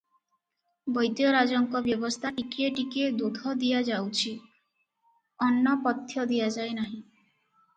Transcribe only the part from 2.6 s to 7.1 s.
ଟିକିଏ ଦୁଧ ଦିଆ ଯାଉଛି, ଅନ୍ନ ପଥ୍ୟ ଦିଆଯାଇ ନାହିଁ।